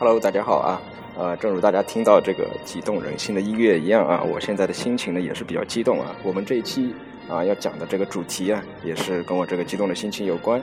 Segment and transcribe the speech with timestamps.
[0.00, 0.80] Hello，大家好啊！
[1.16, 6.14] 呃，正如大家听到这个激动人心的音乐一样啊，我现在的心情呢也是比较激动啊。
[6.22, 6.94] 我们这一期
[7.28, 10.60] 啊要讲的这个主题啊，也是跟我这个激动的心情有关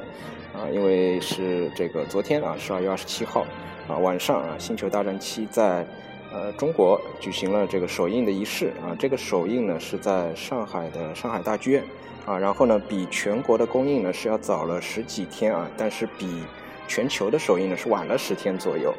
[0.54, 3.46] 啊，因为是这个昨天啊，十二月二十七号
[3.90, 5.86] 啊晚上啊，《星球大战七》在
[6.32, 8.96] 呃中国举行了这个首映的仪式啊。
[8.98, 11.84] 这个首映呢是在上海的上海大剧院
[12.26, 16.46] 啊，然后呢比全国的公映呢是要早了十几天啊，但是比
[16.88, 18.94] 全球的首映呢是晚了十天左右。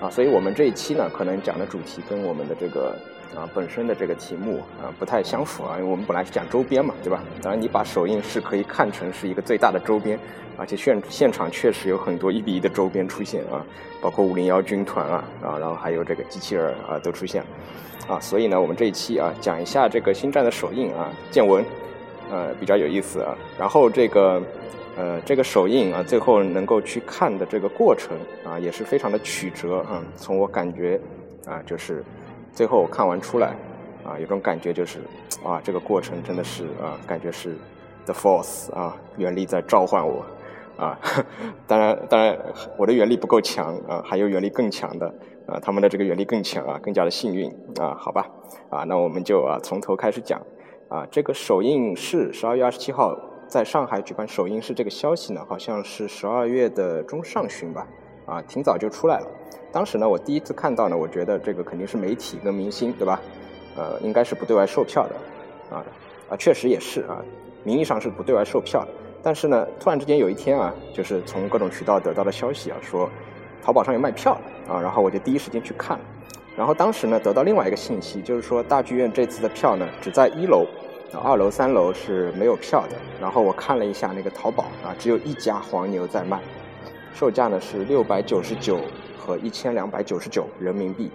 [0.00, 2.94] 啊，所以我们这一期呢，可能讲的主题跟我们的这个
[3.34, 7.22] 啊本身的这个题目啊不太相符啊，因为我们本来是讲周边嘛，对吧？
[7.40, 10.18] 当然，你把首映式可以看成是一个最大的周边，
[10.58, 13.64] 而且现现场确实有很多一比一的周边出现啊，
[14.00, 17.42] 包括五零幺军团啊啊，然后还有这个机器人啊都出现
[18.06, 21.64] 啊，所以呢，我们这一期啊讲一下这个星战的首映啊见闻，
[22.30, 24.42] 呃比较有意思啊，然后这个。
[24.96, 30.02] 呃，这个首映啊，最后能够去看的这个过程啊，也是非常的曲折啊。
[30.16, 30.98] 从我感觉
[31.44, 32.02] 啊，就是
[32.50, 33.54] 最后我看完出来
[34.02, 35.00] 啊，有种感觉就是
[35.44, 37.54] 啊，这个过程真的是啊，感觉是
[38.06, 40.24] The Force 啊，原力在召唤我
[40.78, 40.98] 啊。
[41.68, 42.34] 当然，当然
[42.78, 45.06] 我的原力不够强啊，还有原力更强的
[45.46, 47.94] 啊，他们的这个原力更强啊，更加的幸运啊。
[48.00, 48.26] 好吧，
[48.70, 50.40] 啊，那我们就啊从头开始讲
[50.88, 53.14] 啊，这个首映是十二月二十七号。
[53.48, 57.86] 在上海举办首映式这个消息呢，好像是十二月的中上旬吧，
[58.26, 59.26] 啊，挺早就出来了。
[59.72, 63.20] 当时呢，我第一次看到呢，我觉得这个肯定是媒体跟明星，对吧？
[63.76, 65.84] 呃，应该是不对外售票的，啊
[66.30, 67.22] 啊，确实也是啊，
[67.62, 68.86] 名义上是不对外售票。
[69.22, 73.08] 但是呢，突然之间有一天啊，就是从各种渠道得到的消息啊，说
[73.62, 74.32] 淘宝上有卖票
[74.68, 76.00] 啊，然后我就第一时间去看。
[76.56, 80.66] 然后当时呢，得到另外一个信息，就是说大剧院这次的票呢，只在一楼。
[81.12, 82.96] 二楼、三楼是没有票的。
[83.20, 86.40] 然后我看了一下那个淘宝啊，只有一家黄牛在卖，
[87.14, 88.80] 售价呢是六百九十九
[89.18, 91.10] 和一千两百九十九人民币。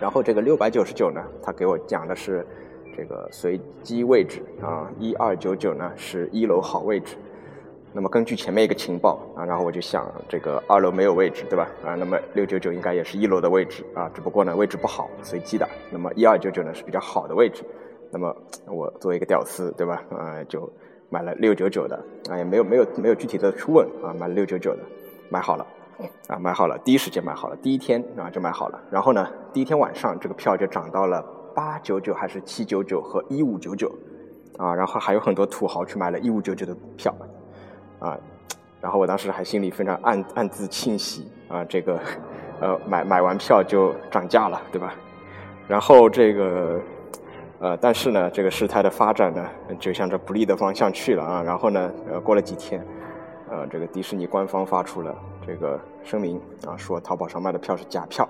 [0.00, 2.44] 然后这个六百九十九呢，他给我讲的是
[2.96, 7.16] 这个随机位置啊，一二九九呢是一楼好位置。
[7.92, 11.68] 那么根据前面一个情报啊，然后我就想这个二楼没有位置，对吧？
[11.84, 15.68] 啊，那么六九九应该也是一楼的位置啊，只不过呢位置不好，随机的。
[15.90, 17.62] 那么一二九九呢是比较好的位置。
[18.14, 18.36] 那么
[18.66, 20.04] 我作为一个屌丝，对吧？
[20.10, 20.70] 啊，就
[21.08, 21.96] 买了六九九的，
[22.28, 24.82] 啊，也没有没有没有具体的去问啊，买了六九九的，
[25.30, 25.66] 买好了，
[26.28, 28.78] 啊，买好了，第一时间买好了，第一天啊就买好了。
[28.90, 31.24] 然后呢，第一天晚上这个票就涨到了
[31.54, 33.90] 八九九还是七九九和一五九九，
[34.58, 37.14] 啊，然后还有很多土豪去买了一五九九的票，
[37.98, 38.18] 啊，
[38.82, 41.98] 然后我当时还心里非常暗暗自庆喜啊，这个
[42.60, 44.94] 呃买买完票就涨价了，对吧？
[45.66, 46.78] 然后这个。
[47.62, 51.40] 呃，但是呢，这个事态的发展呢，就向着不利的方向去了啊。
[51.44, 52.84] 然后呢，呃，过了几天，
[53.48, 55.14] 呃，这个迪士尼官方发出了
[55.46, 58.28] 这个声明啊，说淘宝上卖的票是假票。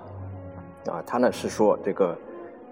[0.85, 2.15] 啊，他呢是说这个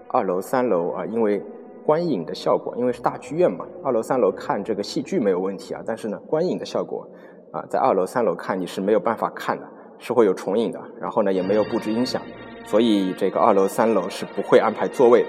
[0.06, 1.42] 二楼、三楼啊，因为
[1.84, 5.82] 观影的效果，因为是大剧院嘛，二楼、三楼看这个戏剧没有问题啊。
[5.84, 7.04] 但是呢，观影的效果
[7.50, 9.66] 啊，在二楼、三楼看你是没有办法看的，
[9.98, 10.80] 是会有重影的。
[11.00, 12.22] 然后呢，也没有布置音响，
[12.64, 15.26] 所以这个二楼、三楼是不会安排座位。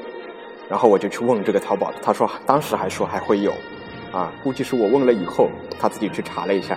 [0.69, 3.53] 然后我就去问这个淘宝，他说当时还说还会有，
[4.11, 6.75] 啊，估计是我问了以后，他自己去查了一下，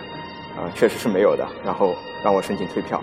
[0.56, 1.46] 啊，确实是没有的。
[1.64, 3.02] 然后让我申请退票，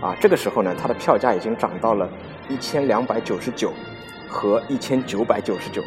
[0.00, 2.08] 啊，这个时候呢，他的票价已经涨到了
[2.48, 3.72] 一千两百九十九
[4.28, 5.82] 和一千九百九十九。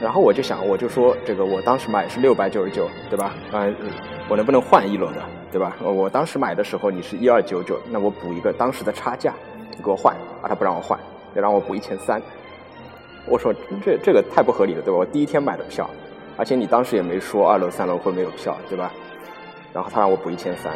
[0.00, 3.32] 然后我就想，我就说这个我当时买是六百九十九，对吧？
[3.52, 3.74] 嗯，
[4.28, 5.76] 我能不能换一楼的，对吧？
[5.80, 9.32] 我当时买的时候你是一二九九，那我补一个当时的差价，
[9.76, 10.98] 你给我换，啊，他不让我换，
[11.34, 12.20] 要让我补一千三。
[13.26, 13.54] 我说
[13.84, 14.98] 这这个太不合理了，对吧？
[14.98, 15.88] 我第一天买的票，
[16.36, 18.92] 而且你当时也没说二楼三楼会没有票，对吧？
[19.72, 20.72] 然后他让我补一千三，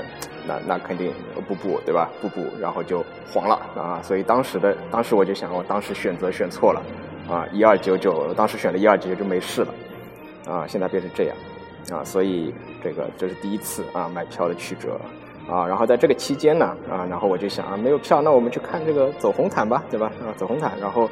[0.46, 1.12] 那那肯定
[1.46, 2.10] 不补，对吧？
[2.20, 4.00] 不补，然后就黄了啊！
[4.02, 6.82] 所以当时的当时我就想，我当时选择选错了
[7.30, 7.46] 啊！
[7.52, 9.74] 一二九九，当时选了一二九九就没事了
[10.52, 10.66] 啊！
[10.66, 11.36] 现在变成这样
[11.92, 12.02] 啊！
[12.02, 12.52] 所以
[12.82, 15.00] 这个这是第一次啊买票的曲折。
[15.50, 20.12] 啊，然后在这个期间呢，啊，然后我就想啊，没有票，那我们去看这个走红毯吧，对吧？
[20.20, 21.08] 啊，走红毯，然后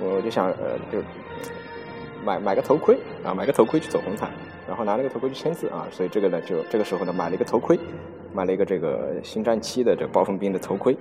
[0.00, 0.98] 我就想，呃，就
[2.24, 4.28] 买买个头盔啊，买个头盔去走红毯，
[4.66, 7.78] 然后拿那个头盔去签字啊，所以这个呢，就这个时候呢，买了一个头盔，
[8.34, 10.96] 买了一个这个星战七的这个暴风兵的头盔，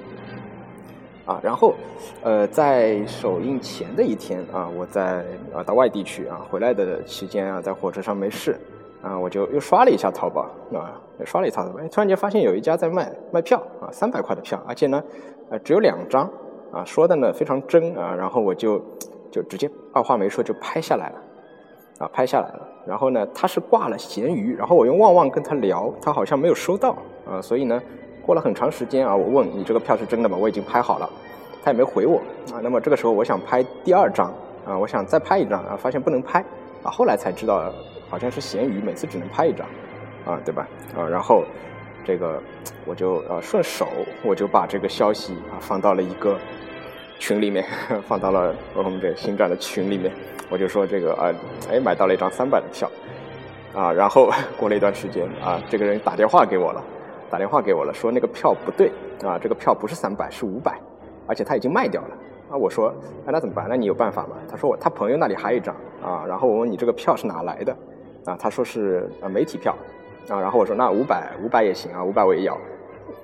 [1.25, 1.73] 啊，然后
[2.21, 8.55] 呃，在首映前的一天啊，我在啊到外地去啊，回来的期间啊，在火车上没事。
[9.01, 15.01] 啊，我就又刷了一下淘宝，啊，刷了一下淘宝，哎，突然间发现有一家在卖卖票，啊，三百块的票，而且呢，
[15.49, 16.29] 呃，只有两张，
[16.71, 18.81] 啊，说的呢非常真，啊，然后我就
[19.31, 21.15] 就直接二话没说就拍下来了，
[21.99, 26.95] 啊，拍下来了，然后呢，他是挂了闲鱼，然后我用旺旺跟他聊，他好像没有收到，
[27.25, 27.81] 啊，所以呢，
[28.25, 30.35] 过了很长时间啊，我问你这个票是真的吗？
[30.39, 31.09] 我已经拍好了，
[31.63, 32.17] 他也没回我
[32.51, 32.59] 啊。
[32.61, 34.33] 那么这个时候我想拍第二张
[34.65, 36.43] 啊，我想再拍一张啊，发现不能拍
[36.83, 37.71] 啊，后来才知道
[38.09, 39.65] 好像是闲鱼每次只能拍一张
[40.25, 40.67] 啊，对吧？
[40.97, 41.43] 啊，然后
[42.03, 42.41] 这个
[42.85, 43.87] 我就呃顺手
[44.23, 46.37] 我就把这个消息啊放到了一个
[47.19, 47.65] 群里面，
[48.07, 50.11] 放到了我们这新站的群里面，
[50.49, 51.31] 我就说这个啊，
[51.71, 52.89] 哎买到了一张三百的票
[53.73, 56.83] 啊，然后 过了一段时间啊，这个人打电话给我了。
[57.27, 58.89] 打电话给我了，说那个票不对
[59.23, 60.79] 啊，这个票不是三百，是五百，
[61.27, 62.15] 而且他已经卖掉了
[62.51, 62.55] 啊。
[62.55, 62.93] 我说，
[63.25, 63.65] 哎，那怎么办？
[63.67, 64.37] 那你有办法吗？
[64.47, 66.23] 他说我他朋友那里还有一张啊。
[66.27, 67.75] 然后我问你这个票是哪来的
[68.25, 68.37] 啊？
[68.39, 69.75] 他说是呃媒体票
[70.29, 70.39] 啊。
[70.39, 72.57] 然后我说那五百五百也行啊，五百我也要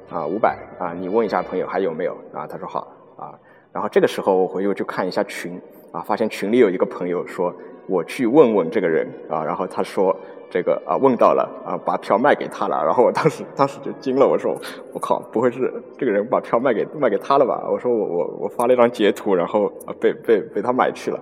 [0.09, 2.47] 啊，五百啊，你问一下朋友还有没有啊？
[2.47, 2.87] 他说好
[3.17, 3.33] 啊。
[3.71, 5.59] 然后这个时候我回去就看一下群
[5.91, 7.53] 啊，发现群里有一个朋友说
[7.87, 10.15] 我去问问这个人啊，然后他说。
[10.53, 14.53] 这个啊问到了啊，把票卖给他了，然后我当时当时就惊了，我说
[14.91, 17.65] 我靠，不会是这个人把票卖给卖给他了吧？
[17.71, 21.17] 我说我我我发了一张截图，然后啊被被被他买去了，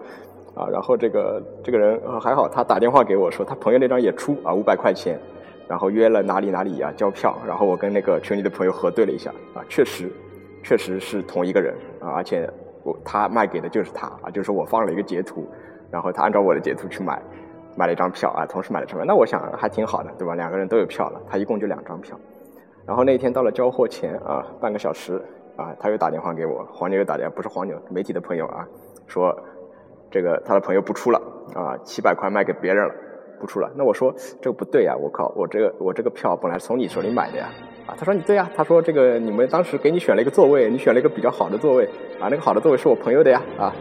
[0.56, 5.20] 啊，然后这个这个人还好，他打电话给我说他朋友那张也出啊五百块钱，
[5.70, 10.12] 然后约了哪里哪里啊交票，然后我跟那个群里的朋友核对了一下啊，确实
[10.64, 12.50] 确实是同一个人啊，而且
[12.84, 15.48] 我他卖给的就是他啊，就是我放了一个截图，
[15.92, 17.22] 然后他按照我的截图去买。
[17.76, 20.36] 买了一张票啊，同时买了张票，那我想还挺好的，对吧？
[20.36, 22.20] 两个人都有票了，他一共就两张票。
[22.86, 25.22] 然后那天到了交货前啊，半个小时
[25.56, 28.68] 啊，他又打电话给我，黄牛又打电话，不是黄牛，媒体的朋友啊，
[29.08, 29.34] 说
[30.12, 31.22] 这个他的朋友不出了
[31.56, 32.94] 啊，七百块卖给别人了，
[33.40, 33.72] 不出了。
[33.76, 37.50] 那我说这个不对呀，我靠，我这个我这个票本来从你手里买的呀，
[37.88, 41.86] 啊，他说你对呀，他说这个你们当时给你选了一个座位，你选了一个比较好的座位
[42.20, 43.74] 啊，那个好的座位是我朋友的呀，啊。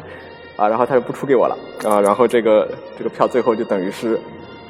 [0.56, 1.56] 啊，然后他就不出给我了
[1.88, 4.18] 啊，然后这个这个票最后就等于是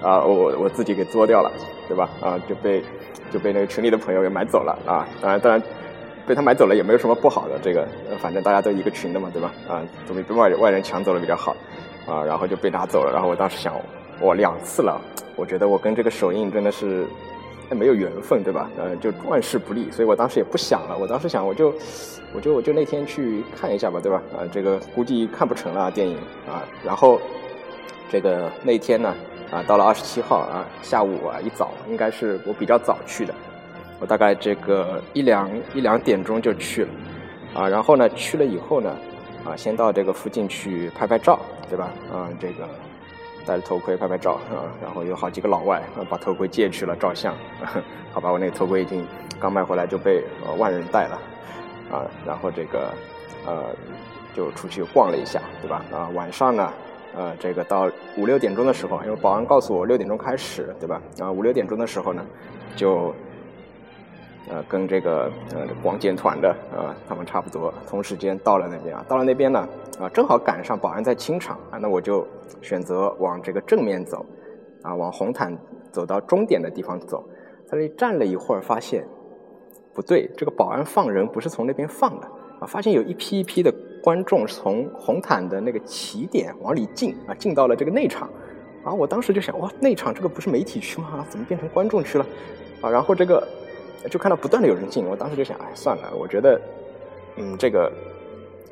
[0.02, 1.50] 啊，我我自己给作掉了，
[1.88, 2.10] 对吧？
[2.20, 2.82] 啊，就被
[3.30, 5.08] 就被那个群里的朋友给买走了啊。
[5.22, 5.62] 当然，当然
[6.26, 7.88] 被他买走了也没有什么不好的，这个
[8.18, 9.50] 反正大家都一个群的嘛，对吧？
[9.66, 11.56] 啊，总比被外外人抢走了比较好
[12.06, 12.22] 啊。
[12.22, 13.72] 然后就被拿走了，然后我当时想，
[14.20, 15.00] 我两次了，
[15.36, 17.06] 我觉得我跟这个首映真的是。
[17.70, 18.70] 没有缘分，对吧？
[18.78, 20.96] 呃，就万事不利，所以我当时也不想了。
[20.96, 21.70] 我当时想，我就，
[22.34, 24.22] 我就，我就那天去看一下吧，对吧？
[24.32, 26.16] 啊，这个估计看不成了电影
[26.48, 26.64] 啊。
[26.82, 27.20] 然后，
[28.10, 29.14] 这个那天呢，
[29.50, 33.34] 啊，到了二十七号啊，下午啊一早，应该是我比较早去的，
[34.00, 36.90] 我大概这个一两一两点钟就去了，
[37.52, 38.96] 啊，然后呢去了以后呢，
[39.44, 41.38] 啊，先到这个附近去拍拍照，
[41.68, 41.92] 对吧？
[42.10, 42.66] 啊，这个。
[43.48, 47.34] 戴着头盔拍拍照啊，然后有好几个老外啊把头盔借去了照相，
[48.12, 49.06] 好吧，我那个头盔已经
[49.40, 51.18] 刚买回来就被呃万人戴了
[51.90, 52.92] 啊，然后这个
[53.46, 53.64] 呃
[54.34, 55.82] 就出去逛了一下，对吧？
[55.90, 56.70] 啊，晚上呢
[57.16, 61.00] 呃这个到五六点钟的时候，因为保安告诉我六点钟开始，对吧？
[61.20, 62.22] 啊五六点钟的时候呢
[62.76, 63.14] 就。
[64.50, 69.68] 呃，跟这个呃广检团的啊，他们差不多同时间到了那边啊，到了那边呢
[70.00, 72.26] 啊，正好赶上保安在清场啊，那我就
[72.62, 74.24] 选择往这个正面走，
[74.80, 75.54] 啊，往红毯
[75.92, 77.28] 走到终点的地方走，
[77.66, 79.06] 在那里站了一会儿，发现
[79.92, 82.26] 不对，这个保安放人不是从那边放的
[82.58, 83.70] 啊，发现有一批一批的
[84.02, 88.30] 观众从红毯的那个起点往里进啊，进到了这个内场，
[88.82, 91.26] 啊，我当时就想哇，内场这个不是媒体区吗？
[91.28, 92.24] 怎么变成观众区了？
[92.80, 93.46] 啊，然后这个。
[94.10, 96.60] 就看到不断的有人进，我当时就想，哎，算了，我觉得，
[97.36, 97.90] 嗯，这个，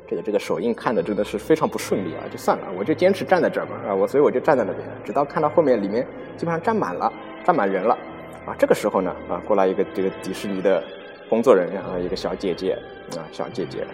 [0.07, 6.07] 这个这个首映看的真的是非常不顺利啊，就算了，我就坚持站在这儿吧，啊，我所以我就站在那边，直到看到后面里面
[6.37, 7.11] 基本上站满了，
[7.43, 7.97] 站满人了，
[8.45, 10.81] 啊，这个时候呢，啊，过来一个这个迪士尼的
[11.29, 12.71] 工作人员啊，一个小姐姐，
[13.17, 13.85] 啊，小姐姐，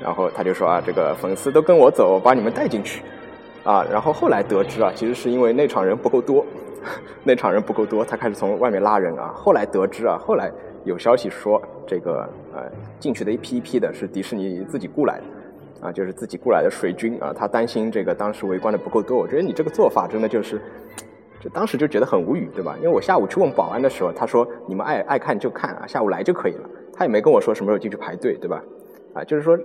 [0.00, 3.02] 然后他就说啊，这个粉丝都跟我走，把你们带进去，
[3.64, 6.44] 啊，然后后来得知啊，其实是因为那场人不够多。
[7.24, 9.32] 那场人不够多，他开始从外面拉人啊。
[9.34, 10.50] 后来得知啊，后来
[10.84, 12.62] 有消息说，这个呃
[12.98, 17.32] 进去的一批一批的是迪士尼自己雇来的，啊，就是自己雇来的水军啊。
[17.36, 19.16] 他担心这个当时围观的不够多。
[19.16, 20.60] 我觉得你这个做法真的就是，
[21.40, 22.76] 就当时就觉得很无语，对吧？
[22.78, 26.68] 因为我下午去问保安的时候，他说你们爱爱看就看啊，下午来就可以了。
[26.92, 28.62] 他也没跟我说什么时候进去排队，对吧？
[29.14, 29.58] 啊，就是说。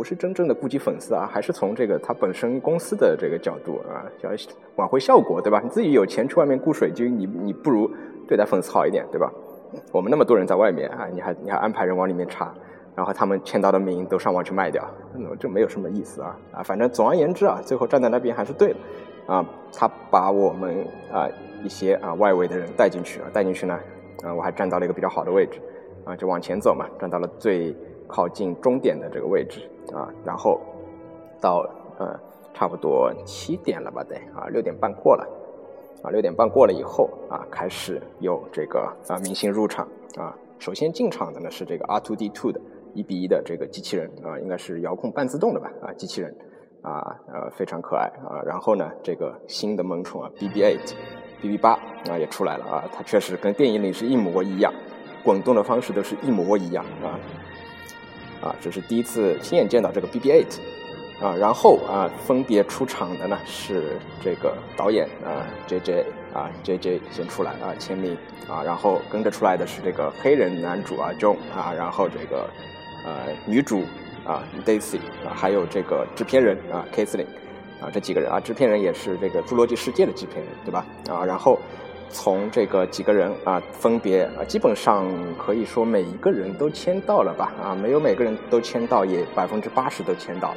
[0.00, 4.30] 不是真正的顾及粉丝啊，还是从这个他本身公司的这个角度啊，要
[4.76, 5.60] 挽回效果，对吧？
[5.62, 7.86] 你自己有钱去外面雇水军，你你不如
[8.26, 9.30] 对待粉丝好一点，对吧？
[9.92, 12.50] 我们那么多人在外面啊，你还你还安排人往里面插，
[12.96, 14.82] 然后他们签到的名都上网去卖掉，
[15.14, 16.62] 那这没有什么意思啊啊！
[16.62, 18.76] 反正总而言之啊，最后站在那边还是对的
[19.26, 19.44] 啊。
[19.70, 21.28] 他把我们啊
[21.62, 23.78] 一些啊外围的人带进去啊，带进去呢
[24.24, 25.60] 啊，我还站到了一个比较好的位置
[26.06, 27.76] 啊，就往前走嘛，站到了最
[28.10, 29.60] 靠近终点的这个位置。
[29.94, 30.60] 啊，然后
[31.40, 31.66] 到
[31.98, 32.16] 呃
[32.54, 35.26] 差不多七点了吧，得啊六点半过了，
[36.04, 42.60] 啊六点半过了以后啊开始有这个啊明星入场啊首先进场的呢是这个 R2D2 的
[42.94, 46.32] 一比一的这个机器人啊，应该是遥控半自动的吧啊，机器人
[46.82, 48.38] 啊呃非常可爱啊。
[48.46, 50.78] 然后呢，这个新的萌宠啊，BB8、
[51.42, 51.68] BB8
[52.12, 54.72] 啊也出来了啊，它确实跟电影里是一模一样，
[55.24, 57.18] 滚动的方式都是一模一样啊
[58.40, 60.58] 啊，这是第一次亲眼见到这个 BB8。
[61.20, 68.16] 啊，然后啊，分别出场的呢是这个导演啊，J J 啊，J J 先出来啊签名
[68.48, 72.48] 啊，然后跟着出来的是这个黑人男主啊，John 啊，然后这个
[73.04, 73.82] 呃女主
[74.24, 77.26] 啊，Daisy 啊，还有这个制片人啊，Kathleen
[77.82, 80.86] 啊，这几个人啊，制片人也是这个《侏罗纪世界》的制片人对吧？
[81.10, 81.58] 啊，然后
[82.10, 85.06] 从这个几个人啊，分别啊，基本上
[85.38, 87.52] 可以说每一个人都签到了吧？
[87.62, 90.56] 啊，没有每个人都签到，也百分之八十都签到了。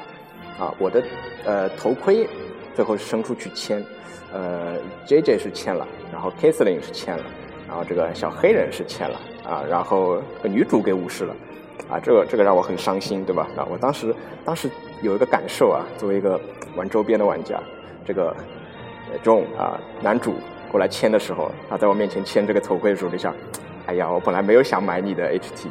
[0.59, 1.03] 啊，我的
[1.45, 2.27] 呃头盔
[2.75, 3.83] 最后伸出去签，
[4.31, 7.23] 呃，J J 是签了，然后 Kathleen 是签了，
[7.67, 11.35] 然后这个小黑人是签了，啊，然后女主给无视了，
[11.89, 13.47] 啊，这个这个让我很伤心，对吧？
[13.57, 14.13] 啊，我当时
[14.45, 14.69] 当时
[15.01, 16.39] 有一个感受啊，作为一个
[16.75, 17.59] 玩周边的玩家，
[18.05, 18.35] 这个
[19.23, 20.35] John 啊，男主
[20.73, 23.31] 过来签的时候，他在我面前签这个头盔的时候，就想，
[23.85, 25.69] 哎呀，我本来没有想买你的 H T。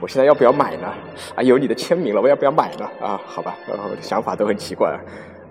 [0.00, 0.92] 我现在要不要买呢？
[1.36, 2.84] 啊，有你的签名了，我要不要买呢？
[3.00, 4.90] 啊，好吧，然后想法都很奇怪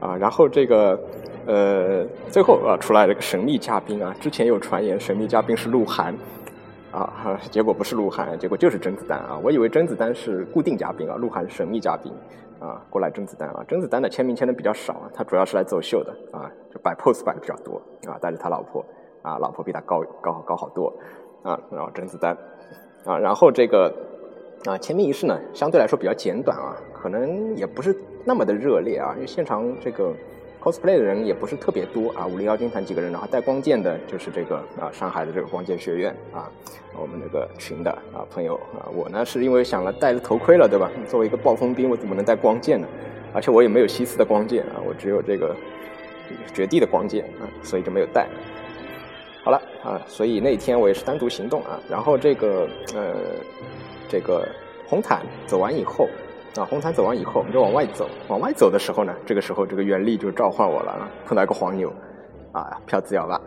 [0.02, 0.18] 啊。
[0.20, 1.00] 然后这个
[1.48, 6.14] 呃，最后啊出来了个神秘嘉宾啊，之前有传言神秘嘉宾是鹿晗
[6.92, 9.40] 啊，结果不是鹿晗，结果就是甄子丹啊。
[9.42, 12.12] 我以为甄子丹是固定嘉宾啊，鹿晗是神秘嘉宾
[12.60, 12.86] 啊。
[12.90, 18.86] 过来甄子丹啊，甄子丹的签名签的比较少啊，他主要是来走秀的啊，就摆 pose 摆的比较多啊，带着他老婆
[19.22, 20.94] 啊，老婆比他高高高好多
[21.44, 22.38] 啊，然后甄子丹
[23.06, 23.94] 啊，然后这个。
[24.66, 30.14] 啊，签名仪式呢，相对来说比较简短啊，可能也不是那么的热烈啊，因为现场这个
[30.62, 36.50] cosplay 的人也不是特别多啊，五零幺军团几个人，然后带光剑的就是这个啊，上海的这个光剑学院啊，
[37.00, 40.92] 我们那个群的啊朋友啊，我呢是因为想了戴着头盔了，对吧？
[41.08, 42.88] 作为一个暴风兵，我怎么能带光剑呢？
[43.34, 45.56] 而且我也没有西斯的光剑啊，我只有这个
[46.54, 48.28] 绝地的光剑啊，所以就没有带。
[49.44, 53.16] 好了啊，所以那天我也是单独行动啊，然后这个呃。
[54.12, 54.44] 这个
[54.88, 56.10] 红毯走完以后，
[56.56, 58.10] 啊，红毯走完以后，我们就往外走。
[58.28, 61.94] 往外走的时候呢，这个时候这个袁立就召唤我了，碰到一个黄牛，
[62.52, 63.40] 啊，票子要吧，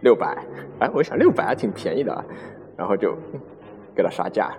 [0.00, 0.36] 六百，
[0.78, 2.24] 哎，我想六百还挺便宜的，
[2.76, 3.16] 然后就
[3.94, 4.52] 给他杀价，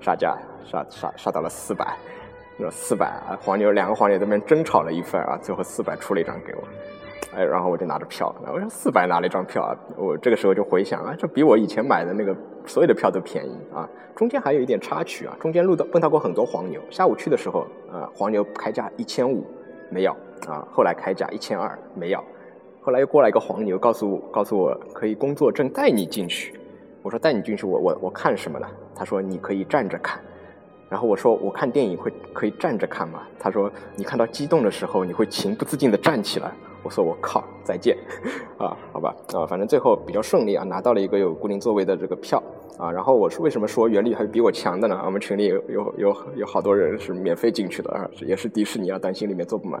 [0.00, 1.96] 杀价，杀杀杀到了四百，
[2.58, 3.10] 那四百，
[3.40, 6.62] 黄牛两个黄牛在那边争吵了一番啊，最后四百出了一张给我。
[7.36, 13.88] 哎，然后我就拿着票，我说四百拿了一张票啊，我这个时候就回想啊，这比我以前买的那个所有的票都便宜啊。
[14.14, 16.80] 中间还有一点插曲啊，中间路到碰到过很多黄牛。
[16.90, 19.44] 下午去的时候，啊，黄牛开价一千五
[19.90, 20.12] 没要
[20.46, 22.22] 啊，后来开价一千二没要，
[22.80, 26.58] 后来又过来一个黄牛，告诉我告诉我可以工作证带你进去。
[27.02, 28.66] 我说带你进去，我我我看什么呢？
[28.94, 30.20] 他说你可以站着看。
[30.88, 33.22] 然后我说我看电影会可以站着看吗？
[33.38, 36.52] 他说你看到激动的时候，你会情不自禁的站起来。
[36.84, 37.96] 我说我靠，再见，
[38.58, 42.40] 啊，好吧，啊，反正最后比较顺利啊，拿到了一个有固定座位的这个票
[42.78, 42.90] 啊。
[42.90, 45.00] 然后我是为什么说原力还是比我强的呢？
[45.04, 49.80] 我们群里有有有有好多人是免费进去的啊，也是迪士尼啊，担心里面坐不满，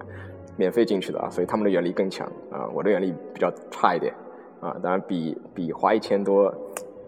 [0.56, 4.12] 免费进去的啊，所以他们的原力更强啊，我的原力比较差一点
[4.60, 4.76] 啊。
[4.82, 6.52] 当然比比花一千多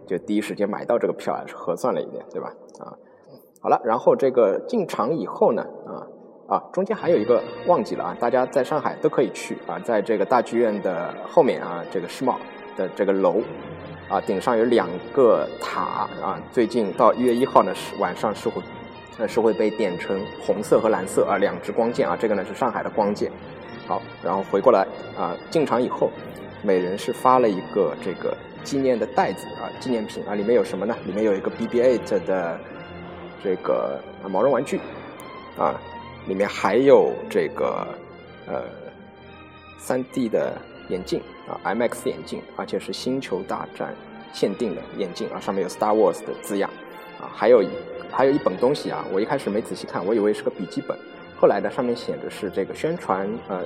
[0.07, 2.53] 就第一时间买到这个票还是合算了一点，对吧？
[2.81, 2.93] 啊，
[3.61, 6.07] 好了，然后这个进场以后呢，啊。
[6.49, 12.39] 啊，中间还有一个忘记了啊，大家在上海都可以去啊，在这个大剧院的后面啊，这个世贸
[12.77, 13.41] 的这个楼
[14.09, 18.63] 啊，顶上有两个塔啊，最近到一月一号呢是晚上是会
[19.19, 23.31] 呃是会被点成红色和蓝色啊两支光剑啊，这个呢是上海的光剑。
[23.87, 24.87] 好，然后回过来
[25.19, 26.11] 啊，进场以后，
[26.63, 30.95] 每人是发了一个这个纪念的袋子啊，纪念品啊，里面有什么呢？
[31.05, 32.59] 里面有一个 BB8 的
[33.43, 34.81] 这个毛绒玩具
[35.57, 35.81] 啊。
[36.27, 37.87] 里面还有这个
[38.49, 38.65] 呃
[39.79, 40.53] 三 D 的
[40.89, 43.95] 眼镜啊，MX 眼镜，而且是星球大战
[44.33, 46.71] 限定的眼镜啊，上面有 Star Wars 的字样
[47.21, 47.69] 啊，还有一
[48.11, 50.97] 还有一本东西啊，我一开始没仔细看，我以为是个笔记本，
[51.37, 53.63] 后来呢上面写的是这个宣传呃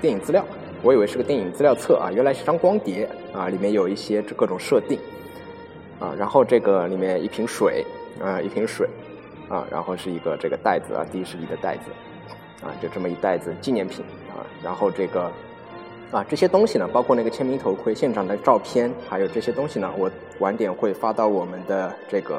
[0.00, 0.44] 电影资料，
[0.82, 4.98] 我以为是个电影资料册啊，原来是张光碟啊，里面有一些各种设定
[5.98, 7.84] 啊，然后这个里面一瓶水
[8.20, 8.88] 啊，一瓶水。
[9.50, 11.90] 啊，然后是一个这个袋子啊，迪士尼的袋子，
[12.64, 14.46] 啊，就这么一袋子纪念品啊。
[14.62, 15.28] 然后这个
[16.10, 22.38] 啊，这些东西呢，包括那个签名头盔、现场的照片，还有这些东西呢，我晚点会发到我们的这个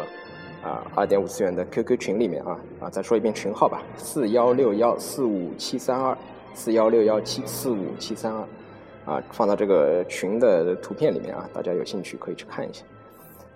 [0.62, 6.18] 啊二点五次元的 QQ 群里面啊啊，再说一遍群号吧，四幺六幺四五七三二，
[6.54, 12.84] 四幺六幺七四五七三二，啊，放到这个群的图片里面啊，大家有兴趣可以去看一下。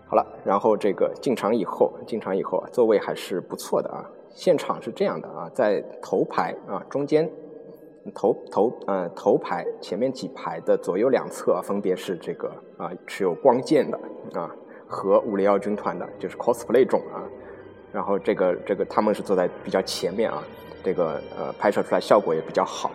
[0.08, 4.06] 好了，然后这个进场以后，进场以后，座位还是不错的啊。
[4.34, 7.30] 现场是这样的啊，在头排啊中间，
[8.14, 14.00] 头头呃头排前面几排的左右两侧分别是这个啊持有光剑的
[14.34, 14.50] 啊
[14.88, 17.24] 和五零幺军团的，就是 cosplay 种啊。
[17.92, 20.44] 然后这个这个他们是坐在比较前面啊，
[20.84, 22.92] 这个呃拍摄出来效果也比较好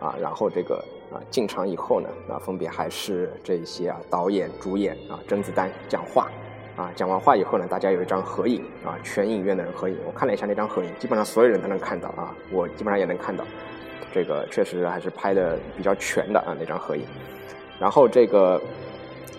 [0.00, 0.14] 啊。
[0.20, 0.76] 然后这个
[1.12, 6.28] 啊进场以后呢，啊分别还是这些啊导演、主演啊甄子丹讲话。
[6.76, 9.98] 啊，讲完话以后呢，大家有一张合影啊，全影院的人合影。
[10.06, 13.44] 我看了一下那张合影，基本上所有人都能看到啊，我基本上也能看到，
[14.12, 17.04] 这个确实还是拍的比较全的啊那张合影。
[17.78, 18.60] 然后这个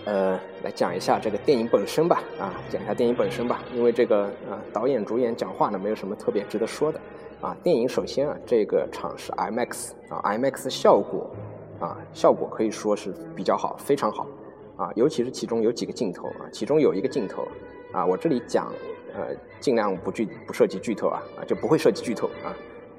[0.04, 7.00] 呃，来讲一下这个电影本身吧，啊，讲一下电影本身吧，因为这个啊导演主演讲话呢，没有什么特别值得说的
[7.40, 7.56] 啊。
[7.62, 11.30] 电影首先啊，这个场是 IMAX 啊，IMAX 效果
[11.78, 14.26] 啊，效果可以说是比较好，非常好。
[14.74, 17.46] 啊，尤其是其中有几个镜头啊，其中有一个镜头
[17.92, 18.72] 啊，我这里讲，
[19.14, 19.28] 呃，
[19.60, 22.50] 尽量不剧不涉及剧透啊，啊，就不会涉及剧透啊，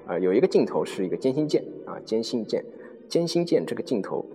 [0.08, 2.64] 啊，有一个镜头是一个歼星舰啊，歼星舰，
[3.10, 4.26] 歼星舰这个镜头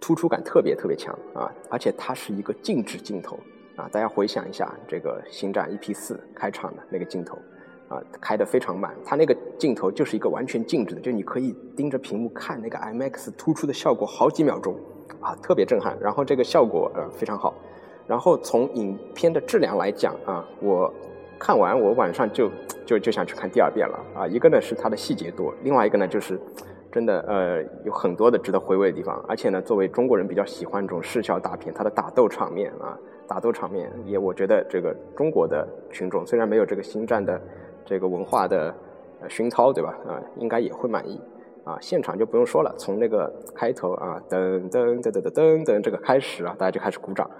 [0.00, 3.38] 突出感特别特别强啊，而且它是一个静止镜头
[3.76, 7.38] 啊，大家回想一下这个星战 EP 四开场的那个镜头
[7.88, 14.76] 啊，开的非常慢，它那个镜头就是一个完全静止的，就你可以盯着屏幕看那个 IMAX 突出的效果好几秒钟。
[15.20, 17.52] 啊，特别震撼，然后这个效果呃非常好，
[18.06, 20.92] 然后从影片的质量来讲啊，我
[21.38, 22.50] 看完我晚上就
[22.84, 23.98] 就就想去看第二遍了。
[24.14, 26.38] 啊，一个呢是它的细节多，另外一个呢就是
[26.90, 37.40] 真的呃有很多的值得回味的地方，而且呢作为中国人比较喜欢这种视效大片，它的打斗场面啊，打斗场面也我觉得这个中国的群众虽然没有这个星战的
[37.84, 38.74] 这个文化的
[39.28, 39.96] 熏陶对吧？
[40.06, 41.20] 啊，应该也会满意。
[41.64, 47.30] 啊，现场就不用说了，从那个开头啊，噔噔噔噔噔噔这个开始啊，大家就开始鼓掌，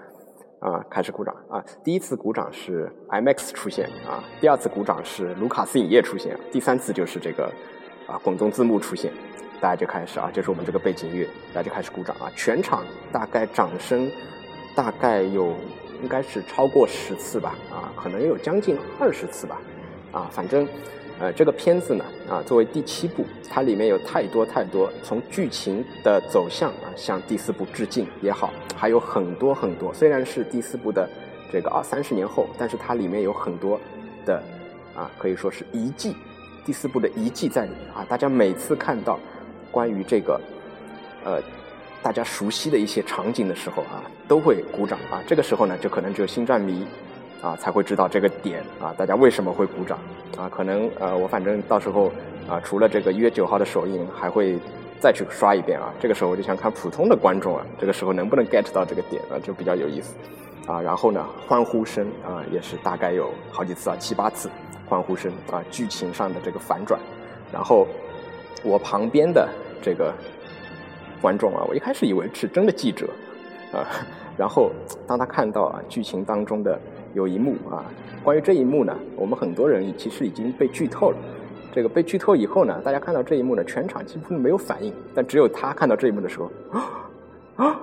[0.59, 1.63] 啊，开始鼓掌啊。
[1.83, 7.51] 第一次鼓掌是 IMAX 出现啊，第二次鼓掌是卢卡斯影业出现，第三次就是这个
[8.07, 9.11] 啊滚动字幕出现，
[9.61, 12.31] 大家就开始啊，就是我们这个背景乐，大家就开始鼓掌啊。
[12.35, 14.11] 全场大概掌声
[14.75, 15.53] 大概有
[16.01, 19.61] 应该是超过十次吧，啊，可能有将近二十次吧，
[20.11, 20.67] 啊，反正。
[21.19, 29.93] 呃，这个片子呢，啊，作为第七部，它里面有太多太多从剧情的走向啊，向第四部致敬也好，还有很多很多。
[29.93, 31.09] 虽然是第四部的
[31.51, 33.77] 这个啊三十年后，但是它里面有很多
[34.25, 34.41] 的
[34.95, 36.15] 啊，可以说是遗迹，
[36.65, 38.05] 第四部的遗迹在里面啊。
[38.07, 39.19] 大家每次看到
[39.69, 40.39] 关于这个
[41.25, 41.41] 呃
[42.01, 45.21] 大家熟悉的一些场景的时候啊，都会鼓掌啊。
[45.27, 46.87] 这个时候呢，就可能只有星战迷。
[47.41, 49.97] 啊，才会知道这个点啊，大家为什么会鼓掌
[50.37, 50.49] 啊？
[50.49, 52.11] 可能呃，我反正到时候
[52.49, 54.57] 啊，除了这个一月九号的首映，还会
[54.99, 55.93] 再去刷一遍啊。
[55.99, 60.15] 这个时候我就想看普通的观众啊，这个时候能不能 get 到这个点啊，就比较有意思
[60.67, 60.81] 啊。
[60.81, 64.49] 然后呢，欢呼声啊，也是大概有好几次啊，七八次
[64.85, 66.99] 欢呼声啊，剧情上的这个反转。
[67.53, 67.87] 然后
[68.63, 69.47] 我旁边的
[69.81, 70.13] 这个
[71.21, 73.07] 观众啊，我一开始以为是真的记者
[73.71, 73.87] 啊，
[74.39, 74.71] 然后
[75.05, 76.79] 当他看到啊，剧情当中的。
[77.15, 77.83] 有一幕啊，
[78.23, 81.17] 关于这一幕呢，我们很多人其实已经被剧透了。
[81.71, 86.51] 这个被剧透以后呢，大家看到这一幕呢，全场几乎没有反应，但只有他看到这一幕的时候，
[87.55, 87.75] 啊，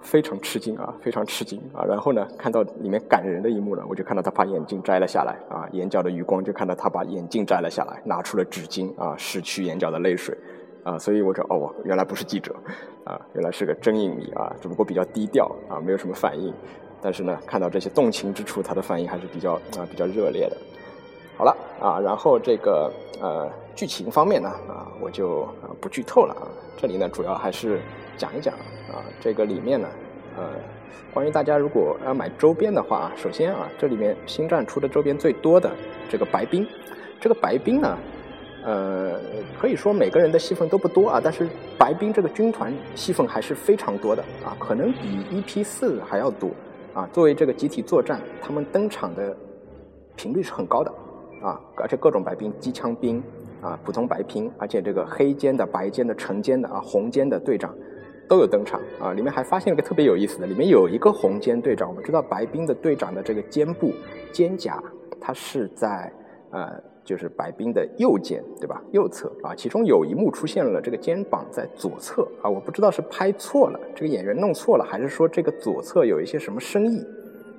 [0.00, 1.84] 非常吃惊啊，非常吃惊啊。
[1.84, 10.36] 然后呢，看到里面感人的一幕呢，我就看到他把眼镜摘了下来啊，眼角的余光就看到他把眼镜摘了下来，拿出了纸巾啊，拭去眼角的泪水
[10.84, 10.98] 啊。
[10.98, 12.54] 所以我说哦，原来不是记者
[13.04, 16.52] 啊，原来是个真影迷啊，只不过比较低调啊，没有什么反应。
[17.00, 20.56] 但是呢，看到这些动情之处，他的反应还是比较啊比较热烈的。
[21.36, 25.48] 好了啊，然后这个呃剧情方面呢啊，我就
[25.80, 26.46] 不剧透了啊。
[26.76, 27.80] 这里呢主要还是
[28.16, 28.54] 讲一讲
[28.92, 29.88] 啊，这个里面呢
[30.36, 30.50] 呃，
[31.12, 35.70] 关于大家如果要买周边的话，首先啊，这里面星战出的周边最多的
[36.08, 36.66] 这个白冰，
[37.20, 37.98] 这个白冰呢，
[38.64, 39.18] 呃，
[39.60, 46.50] 可以说每个人的戏份都不多啊，但是白冰这个军团戏份还是非常多的啊，可能比 EP 四还要多。
[46.94, 49.34] 啊，作为这个集体作战，他们登场的
[50.14, 50.90] 频率是很高的，
[51.42, 53.22] 啊，而且各种白兵、机枪兵，
[53.62, 57.74] 啊，普通白兵，而且这个黑肩的、白肩的、橙肩的、啊，红肩的队长
[58.28, 63.90] 都有登场，啊，里面还发现了个特别有意思的，里面有一个红肩队长，我们知道白兵的队长的这个肩部
[64.30, 64.78] 肩胛，
[65.18, 66.12] 它是在
[66.50, 66.91] 呃。
[67.04, 68.82] 就是白冰的右肩，对吧？
[68.92, 77.04] 右侧啊，其中有一幕出现了这个肩膀在左侧啊，我不知道是拍错了，这个演员弄错了，还是说这个左侧有一些什么深意，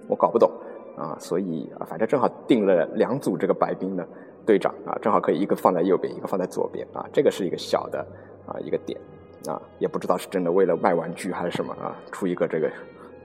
[0.08, 0.50] 我搞不懂
[0.98, 1.18] 啊。
[1.20, 4.08] 所以啊，反正正好定了两组这个白冰的
[4.46, 8.00] 队长啊，正好可以一个放在右边，一个放在左边啊，这个是一个小的
[8.46, 9.00] 啊一个点
[9.48, 12.72] 啊，也不知道是真的为了卖玩具还是什么啊，出一个这个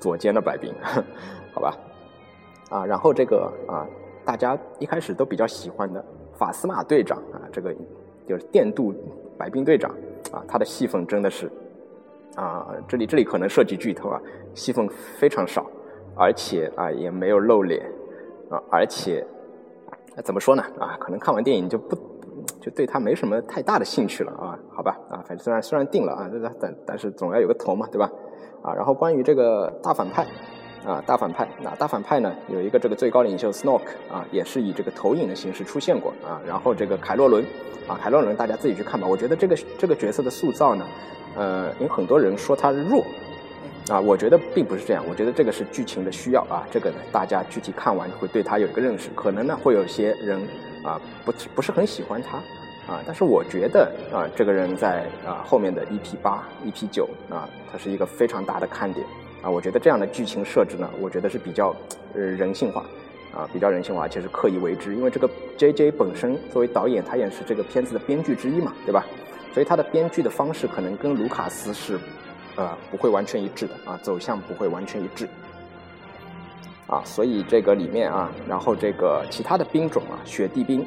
[0.00, 0.74] 左肩的白冰，
[1.54, 1.76] 好吧？
[2.70, 3.86] 啊，然后这个啊，
[4.28, 7.74] 大家一开始都比较喜欢的法斯玛队长啊，这个
[8.26, 8.94] 就是电镀
[9.38, 9.90] 白冰队长
[10.30, 11.50] 啊，他的戏份真的是
[12.36, 14.20] 啊，这里这里可能涉及剧透啊，
[14.52, 14.86] 戏份
[15.18, 15.64] 非常少，
[16.14, 17.90] 而且啊也没有露脸
[18.50, 19.26] 啊，而且
[20.22, 21.96] 怎么说呢啊，可能看完电影就不
[22.60, 28.12] 就对他没什么太大的兴趣了啊，好吧啊，反正虽然虽然定了啊，但但是总要有个头嘛，对吧？
[28.60, 30.26] 啊，然后关于这个大反派。
[30.86, 32.32] 啊，大反派，那大反派呢？
[32.48, 36.40] 有一个这个最高领袖 Snoke 啊，也是以这个投影的形式出现过啊。
[36.46, 37.44] 然后这个凯洛伦，
[37.86, 39.06] 啊，凯洛伦大家自己去看吧。
[39.06, 40.86] 我觉得这个这个角色的塑造呢，
[41.36, 43.04] 呃，有很多人说他弱，
[43.90, 45.04] 啊，我觉得并不是这样。
[45.08, 46.66] 我觉得这个是剧情的需要啊。
[46.70, 49.10] 这个呢，大家具体看完会对他有一个认识。
[49.14, 50.40] 可能呢，会有些人
[50.84, 52.38] 啊，不不是很喜欢他
[52.90, 53.02] 啊。
[53.04, 59.04] 但是我觉得啊，这个人在啊后面的 EP 八、EP 九啊，他是一个非常大的看点。
[59.42, 61.74] 啊，我觉得这样的剧情设置呢，我觉得是比较
[62.14, 62.84] 呃人性化，
[63.32, 64.94] 啊，比较人性化，而且是刻意为之。
[64.94, 69.06] 因为这个 J J 本身作为导演，他也是这个片子的编剧之一嘛，对吧？
[69.52, 71.98] 所以他的编剧的方式可能跟卢卡斯是
[72.56, 75.28] 呃不会完全一致的啊，走向不会完全一致。
[76.86, 80.80] 啊，所以这个里面啊，然后这个其他的兵种啊，雪地兵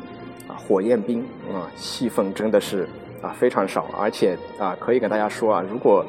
[0.47, 1.21] 啊，火焰兵
[1.53, 2.87] 啊，戏份真的是
[3.21, 6.05] 啊非常少，而且啊，可以跟大家说啊，如果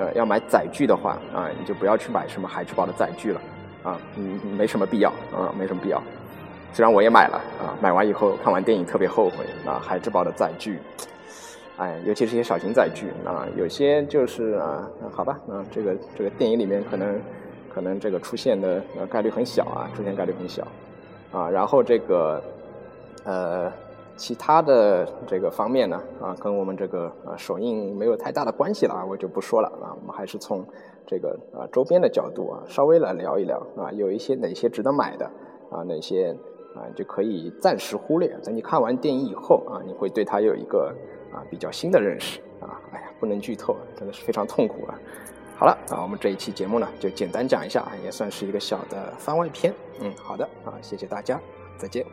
[0.00, 3.40] 呃，要买载具的话啊，你就不要去买什么海之宝的载具了，
[3.82, 6.02] 啊，嗯，没什么必要，啊，没什么必要。
[6.72, 10.78] 虽然我也买了，啊，买完以后看完电影特别后悔，啊，海之宝的载具，
[11.76, 17.20] 哎，尤其是一些小型载具，啊，有些就是啊，好吧，啊，这个这个电影里面可能
[17.68, 20.66] 可能这个出现的概率很小啊，出现概率很小，
[21.30, 22.42] 啊，然后这个
[23.24, 23.70] 呃。
[24.20, 29.96] 其他的这个方面呢，啊，跟我们这个啊首映没有太大的关系了，我就不说了啊。
[29.98, 30.62] 我们还是从
[31.06, 35.24] 这个啊周边的角度啊，稍微来聊一聊啊，有一些哪些值得买的
[35.70, 36.36] 啊，哪些
[36.74, 38.28] 啊就可以暂时忽略。
[38.44, 40.94] 等你看完电影以后啊，你会对它有一个
[41.32, 42.78] 啊比较新的认识啊。
[42.92, 45.00] 哎呀，不能剧透，真的是非常痛苦啊。
[45.56, 49.74] 好了啊，我们这一期节目呢，就简单讲一下，也算是一个小的番外篇。
[50.00, 51.40] 嗯，好的啊，谢谢大家，
[51.78, 52.04] 再见。